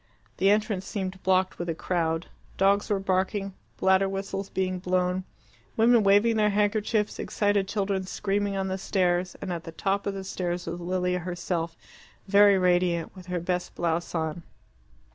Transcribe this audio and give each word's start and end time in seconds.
The 0.37 0.49
entrance 0.49 0.87
seemed 0.87 1.21
blocked 1.21 1.59
with 1.59 1.69
a 1.69 1.75
crowd. 1.75 2.25
Dogs 2.57 2.89
were 2.89 2.97
barking, 2.99 3.53
bladder 3.77 4.09
whistles 4.09 4.49
being 4.49 4.79
blown, 4.79 5.25
women 5.77 6.01
waving 6.01 6.37
their 6.37 6.49
handkerchiefs, 6.49 7.19
excited 7.19 7.67
children 7.67 8.07
screaming 8.07 8.57
on 8.57 8.67
the 8.67 8.79
stairs, 8.79 9.35
and 9.43 9.53
at 9.53 9.63
the 9.63 9.71
top 9.71 10.07
of 10.07 10.15
the 10.15 10.23
stairs 10.23 10.65
was 10.65 10.79
Lilia 10.79 11.19
herself, 11.19 11.77
very 12.27 12.57
radiant, 12.57 13.15
with 13.15 13.27
her 13.27 13.39
best 13.39 13.75
blouse 13.75 14.15
on. 14.15 14.41